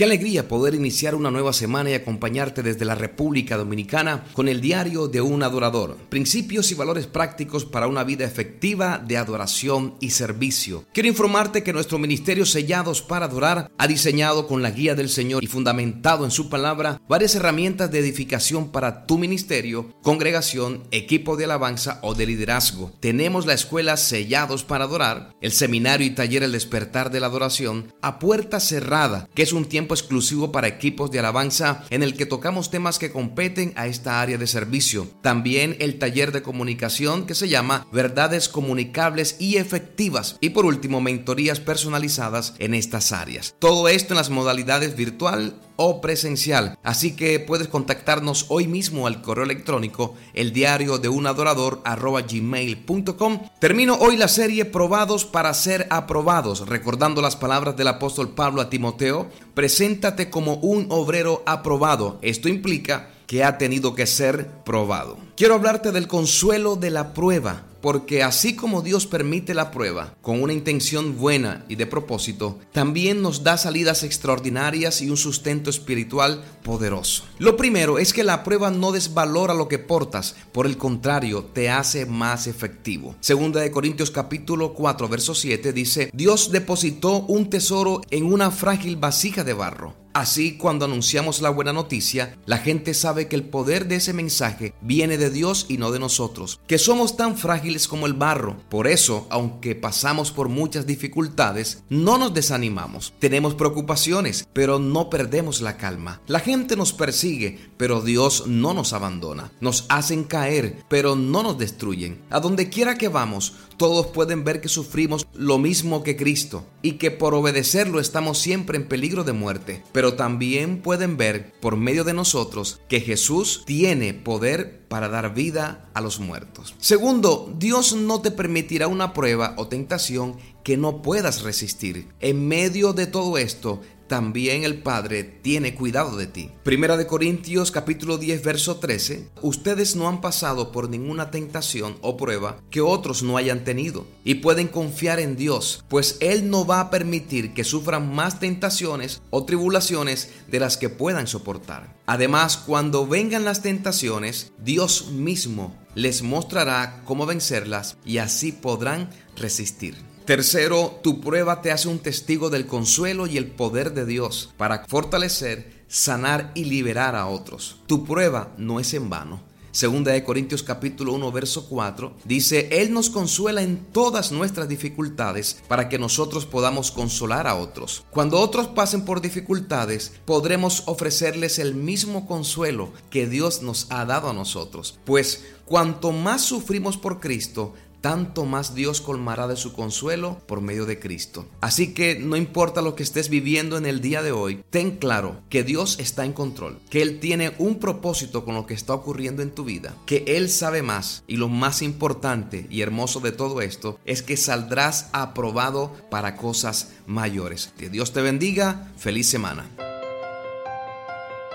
Qué 0.00 0.04
alegría 0.04 0.48
poder 0.48 0.74
iniciar 0.74 1.14
una 1.14 1.30
nueva 1.30 1.52
semana 1.52 1.90
y 1.90 1.92
acompañarte 1.92 2.62
desde 2.62 2.86
la 2.86 2.94
República 2.94 3.58
Dominicana 3.58 4.24
con 4.32 4.48
el 4.48 4.62
diario 4.62 5.08
de 5.08 5.20
un 5.20 5.42
adorador. 5.42 5.98
Principios 6.08 6.72
y 6.72 6.74
valores 6.74 7.06
prácticos 7.06 7.66
para 7.66 7.86
una 7.86 8.02
vida 8.02 8.24
efectiva 8.24 8.96
de 8.96 9.18
adoración 9.18 9.96
y 10.00 10.08
servicio. 10.08 10.86
Quiero 10.94 11.10
informarte 11.10 11.62
que 11.62 11.74
nuestro 11.74 11.98
ministerio 11.98 12.46
Sellados 12.46 13.02
para 13.02 13.26
Adorar 13.26 13.70
ha 13.76 13.86
diseñado 13.86 14.46
con 14.46 14.62
la 14.62 14.70
guía 14.70 14.94
del 14.94 15.10
Señor 15.10 15.44
y 15.44 15.48
fundamentado 15.48 16.24
en 16.24 16.30
su 16.30 16.48
palabra 16.48 16.98
varias 17.06 17.34
herramientas 17.34 17.90
de 17.90 17.98
edificación 17.98 18.72
para 18.72 19.04
tu 19.04 19.18
ministerio, 19.18 19.92
congregación, 20.00 20.84
equipo 20.92 21.36
de 21.36 21.44
alabanza 21.44 21.98
o 22.00 22.14
de 22.14 22.24
liderazgo. 22.24 22.90
Tenemos 23.00 23.44
la 23.44 23.52
escuela 23.52 23.98
Sellados 23.98 24.64
para 24.64 24.84
Adorar, 24.84 25.34
el 25.42 25.52
seminario 25.52 26.06
y 26.06 26.14
taller 26.14 26.42
El 26.42 26.52
Despertar 26.52 27.10
de 27.10 27.20
la 27.20 27.26
Adoración 27.26 27.92
a 28.00 28.18
puerta 28.18 28.60
cerrada, 28.60 29.28
que 29.34 29.42
es 29.42 29.52
un 29.52 29.66
tiempo 29.66 29.89
exclusivo 29.94 30.52
para 30.52 30.68
equipos 30.68 31.10
de 31.10 31.18
alabanza 31.18 31.84
en 31.90 32.02
el 32.02 32.14
que 32.14 32.26
tocamos 32.26 32.70
temas 32.70 32.98
que 32.98 33.10
competen 33.10 33.72
a 33.76 33.86
esta 33.86 34.20
área 34.20 34.38
de 34.38 34.46
servicio. 34.46 35.08
También 35.22 35.76
el 35.80 35.98
taller 35.98 36.32
de 36.32 36.42
comunicación 36.42 37.26
que 37.26 37.34
se 37.34 37.48
llama 37.48 37.86
Verdades 37.92 38.48
Comunicables 38.48 39.36
y 39.38 39.56
Efectivas. 39.56 40.36
Y 40.40 40.50
por 40.50 40.66
último, 40.66 41.00
mentorías 41.00 41.60
personalizadas 41.60 42.54
en 42.58 42.74
estas 42.74 43.12
áreas. 43.12 43.54
Todo 43.58 43.88
esto 43.88 44.14
en 44.14 44.18
las 44.18 44.30
modalidades 44.30 44.96
virtual 44.96 45.60
o 45.82 46.02
presencial. 46.02 46.78
Así 46.82 47.16
que 47.16 47.40
puedes 47.40 47.68
contactarnos 47.68 48.44
hoy 48.50 48.66
mismo 48.66 49.06
al 49.06 49.22
correo 49.22 49.44
electrónico 49.44 50.14
el 50.34 50.52
diario 50.52 50.98
de 50.98 51.08
un 51.08 51.26
adorador 51.26 51.80
gmail.com. 51.82 53.40
Termino 53.58 53.94
hoy 53.94 54.18
la 54.18 54.28
serie 54.28 54.66
Probados 54.66 55.24
para 55.24 55.54
ser 55.54 55.86
aprobados, 55.88 56.68
recordando 56.68 57.22
las 57.22 57.36
palabras 57.36 57.78
del 57.78 57.88
apóstol 57.88 58.34
Pablo 58.34 58.60
a 58.60 58.68
Timoteo. 58.68 59.30
Preséntate 59.54 60.28
como 60.28 60.56
un 60.56 60.86
obrero 60.90 61.42
aprobado. 61.46 62.18
Esto 62.20 62.50
implica 62.50 63.08
que 63.30 63.44
ha 63.44 63.58
tenido 63.58 63.94
que 63.94 64.08
ser 64.08 64.48
probado. 64.64 65.16
Quiero 65.36 65.54
hablarte 65.54 65.92
del 65.92 66.08
consuelo 66.08 66.74
de 66.74 66.90
la 66.90 67.14
prueba 67.14 67.62
porque 67.80 68.24
así 68.24 68.56
como 68.56 68.82
Dios 68.82 69.06
permite 69.06 69.54
la 69.54 69.70
prueba 69.70 70.16
con 70.20 70.42
una 70.42 70.52
intención 70.52 71.16
buena 71.16 71.64
y 71.68 71.76
de 71.76 71.86
propósito, 71.86 72.58
también 72.72 73.22
nos 73.22 73.44
da 73.44 73.56
salidas 73.56 74.02
extraordinarias 74.02 75.00
y 75.00 75.10
un 75.10 75.16
sustento 75.16 75.70
espiritual 75.70 76.42
poderoso. 76.64 77.22
Lo 77.38 77.56
primero 77.56 78.00
es 78.00 78.12
que 78.12 78.24
la 78.24 78.42
prueba 78.42 78.72
no 78.72 78.90
desvalora 78.90 79.54
lo 79.54 79.68
que 79.68 79.78
portas, 79.78 80.34
por 80.50 80.66
el 80.66 80.76
contrario, 80.76 81.44
te 81.44 81.70
hace 81.70 82.06
más 82.06 82.48
efectivo. 82.48 83.14
Segunda 83.20 83.60
de 83.60 83.70
Corintios 83.70 84.10
capítulo 84.10 84.74
4 84.74 85.08
verso 85.08 85.36
7 85.36 85.72
dice, 85.72 86.10
Dios 86.12 86.50
depositó 86.50 87.20
un 87.20 87.48
tesoro 87.48 88.00
en 88.10 88.24
una 88.24 88.50
frágil 88.50 88.96
vasija 88.96 89.44
de 89.44 89.52
barro 89.52 89.99
Así, 90.12 90.56
cuando 90.56 90.86
anunciamos 90.86 91.40
la 91.40 91.50
buena 91.50 91.72
noticia, 91.72 92.36
la 92.44 92.58
gente 92.58 92.94
sabe 92.94 93.28
que 93.28 93.36
el 93.36 93.44
poder 93.44 93.86
de 93.86 93.96
ese 93.96 94.12
mensaje 94.12 94.74
viene 94.80 95.18
de 95.18 95.30
Dios 95.30 95.66
y 95.68 95.78
no 95.78 95.92
de 95.92 96.00
nosotros, 96.00 96.58
que 96.66 96.78
somos 96.78 97.16
tan 97.16 97.36
frágiles 97.36 97.86
como 97.86 98.06
el 98.06 98.14
barro. 98.14 98.56
Por 98.68 98.88
eso, 98.88 99.28
aunque 99.30 99.76
pasamos 99.76 100.32
por 100.32 100.48
muchas 100.48 100.84
dificultades, 100.84 101.84
no 101.88 102.18
nos 102.18 102.34
desanimamos. 102.34 103.12
Tenemos 103.20 103.54
preocupaciones, 103.54 104.48
pero 104.52 104.80
no 104.80 105.10
perdemos 105.10 105.60
la 105.60 105.76
calma. 105.76 106.20
La 106.26 106.40
gente 106.40 106.74
nos 106.74 106.92
persigue, 106.92 107.70
pero 107.76 108.00
Dios 108.00 108.48
no 108.48 108.74
nos 108.74 108.92
abandona. 108.92 109.52
Nos 109.60 109.86
hacen 109.88 110.24
caer, 110.24 110.84
pero 110.88 111.14
no 111.14 111.44
nos 111.44 111.56
destruyen. 111.56 112.20
A 112.30 112.40
donde 112.40 112.68
quiera 112.68 112.98
que 112.98 113.08
vamos, 113.08 113.54
todos 113.76 114.08
pueden 114.08 114.44
ver 114.44 114.60
que 114.60 114.68
sufrimos 114.68 115.26
lo 115.32 115.56
mismo 115.56 116.02
que 116.02 116.14
Cristo 116.14 116.66
y 116.82 116.92
que 116.92 117.10
por 117.10 117.34
obedecerlo 117.34 117.98
estamos 117.98 118.36
siempre 118.36 118.76
en 118.76 118.86
peligro 118.86 119.24
de 119.24 119.32
muerte. 119.32 119.82
Pero 120.00 120.14
también 120.14 120.80
pueden 120.80 121.18
ver 121.18 121.52
por 121.60 121.76
medio 121.76 122.04
de 122.04 122.14
nosotros 122.14 122.80
que 122.88 123.02
Jesús 123.02 123.64
tiene 123.66 124.14
poder 124.14 124.80
para 124.88 125.10
dar 125.10 125.34
vida 125.34 125.90
a 125.92 126.00
los 126.00 126.20
muertos. 126.20 126.74
Segundo, 126.78 127.52
Dios 127.58 127.94
no 127.94 128.22
te 128.22 128.30
permitirá 128.30 128.88
una 128.88 129.12
prueba 129.12 129.52
o 129.58 129.68
tentación 129.68 130.38
que 130.64 130.78
no 130.78 131.02
puedas 131.02 131.42
resistir. 131.42 132.08
En 132.20 132.48
medio 132.48 132.94
de 132.94 133.08
todo 133.08 133.36
esto, 133.36 133.82
también 134.10 134.64
el 134.64 134.82
Padre 134.82 135.22
tiene 135.22 135.76
cuidado 135.76 136.16
de 136.16 136.26
ti. 136.26 136.50
Primera 136.64 136.96
de 136.96 137.06
Corintios 137.06 137.70
capítulo 137.70 138.18
10 138.18 138.42
verso 138.42 138.78
13. 138.78 139.28
Ustedes 139.40 139.94
no 139.94 140.08
han 140.08 140.20
pasado 140.20 140.72
por 140.72 140.90
ninguna 140.90 141.30
tentación 141.30 141.96
o 142.00 142.16
prueba 142.16 142.56
que 142.70 142.80
otros 142.80 143.22
no 143.22 143.36
hayan 143.36 143.62
tenido 143.62 144.08
y 144.24 144.34
pueden 144.34 144.66
confiar 144.66 145.20
en 145.20 145.36
Dios, 145.36 145.84
pues 145.88 146.16
Él 146.18 146.50
no 146.50 146.66
va 146.66 146.80
a 146.80 146.90
permitir 146.90 147.54
que 147.54 147.62
sufran 147.62 148.12
más 148.12 148.40
tentaciones 148.40 149.22
o 149.30 149.44
tribulaciones 149.44 150.30
de 150.48 150.58
las 150.58 150.76
que 150.76 150.88
puedan 150.88 151.28
soportar. 151.28 151.94
Además, 152.06 152.56
cuando 152.56 153.06
vengan 153.06 153.44
las 153.44 153.62
tentaciones, 153.62 154.50
Dios 154.58 155.12
mismo 155.12 155.76
les 155.94 156.22
mostrará 156.22 157.02
cómo 157.04 157.26
vencerlas 157.26 157.96
y 158.04 158.18
así 158.18 158.50
podrán 158.50 159.08
resistir. 159.36 160.10
Tercero, 160.30 161.00
tu 161.02 161.20
prueba 161.20 161.60
te 161.60 161.72
hace 161.72 161.88
un 161.88 161.98
testigo 161.98 162.50
del 162.50 162.68
consuelo 162.68 163.26
y 163.26 163.36
el 163.36 163.48
poder 163.48 163.94
de 163.94 164.06
Dios 164.06 164.54
para 164.56 164.86
fortalecer, 164.86 165.82
sanar 165.88 166.52
y 166.54 166.66
liberar 166.66 167.16
a 167.16 167.26
otros. 167.26 167.80
Tu 167.88 168.04
prueba 168.04 168.54
no 168.56 168.78
es 168.78 168.94
en 168.94 169.10
vano. 169.10 169.42
Segunda 169.72 170.12
de 170.12 170.22
Corintios 170.22 170.62
capítulo 170.62 171.14
1 171.14 171.32
verso 171.32 171.68
4 171.68 172.14
dice, 172.24 172.68
Él 172.70 172.92
nos 172.92 173.10
consuela 173.10 173.62
en 173.62 173.78
todas 173.92 174.30
nuestras 174.30 174.68
dificultades 174.68 175.62
para 175.66 175.88
que 175.88 175.98
nosotros 175.98 176.46
podamos 176.46 176.92
consolar 176.92 177.48
a 177.48 177.56
otros. 177.56 178.04
Cuando 178.10 178.38
otros 178.38 178.68
pasen 178.68 179.04
por 179.04 179.20
dificultades, 179.20 180.12
podremos 180.26 180.84
ofrecerles 180.86 181.58
el 181.58 181.74
mismo 181.74 182.28
consuelo 182.28 182.92
que 183.10 183.26
Dios 183.26 183.62
nos 183.62 183.88
ha 183.90 184.04
dado 184.04 184.30
a 184.30 184.32
nosotros. 184.32 184.98
Pues 185.04 185.44
cuanto 185.64 186.12
más 186.12 186.42
sufrimos 186.42 186.96
por 186.96 187.18
Cristo, 187.18 187.74
tanto 188.00 188.44
más 188.44 188.74
Dios 188.74 189.00
colmará 189.00 189.46
de 189.46 189.56
su 189.56 189.72
consuelo 189.72 190.40
por 190.46 190.60
medio 190.60 190.86
de 190.86 190.98
Cristo. 190.98 191.46
Así 191.60 191.94
que 191.94 192.18
no 192.18 192.36
importa 192.36 192.82
lo 192.82 192.94
que 192.94 193.02
estés 193.02 193.28
viviendo 193.28 193.76
en 193.76 193.86
el 193.86 194.00
día 194.00 194.22
de 194.22 194.32
hoy, 194.32 194.62
ten 194.70 194.96
claro 194.96 195.40
que 195.48 195.62
Dios 195.62 195.98
está 195.98 196.24
en 196.24 196.32
control, 196.32 196.78
que 196.90 197.02
Él 197.02 197.20
tiene 197.20 197.54
un 197.58 197.78
propósito 197.78 198.44
con 198.44 198.54
lo 198.54 198.66
que 198.66 198.74
está 198.74 198.94
ocurriendo 198.94 199.42
en 199.42 199.50
tu 199.50 199.64
vida, 199.64 199.94
que 200.06 200.24
Él 200.26 200.48
sabe 200.48 200.82
más 200.82 201.22
y 201.26 201.36
lo 201.36 201.48
más 201.48 201.82
importante 201.82 202.66
y 202.70 202.82
hermoso 202.82 203.20
de 203.20 203.32
todo 203.32 203.60
esto 203.60 203.98
es 204.04 204.22
que 204.22 204.36
saldrás 204.36 205.08
aprobado 205.12 205.92
para 206.10 206.36
cosas 206.36 206.92
mayores. 207.06 207.72
Que 207.78 207.90
Dios 207.90 208.12
te 208.12 208.22
bendiga, 208.22 208.92
feliz 208.96 209.28
semana. 209.28 209.68